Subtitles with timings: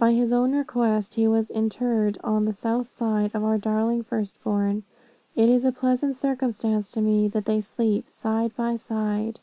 [0.00, 4.42] By his own request, he was interred on the south side of our darling first
[4.42, 4.82] born.
[5.36, 9.38] It is a pleasant circumstance to me, that they sleep side by side.